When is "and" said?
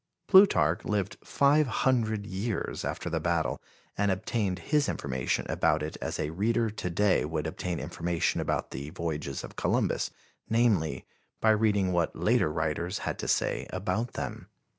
3.95-4.09